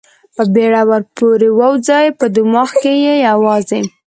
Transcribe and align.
په 0.35 0.43
بېړه 0.53 0.81
ور 0.89 1.03
پورې 1.17 1.49
ووځي، 1.59 2.05
په 2.19 2.25
دماغ 2.35 2.69
کې 2.81 2.93
یې 3.05 3.15
یوازې. 3.29 3.81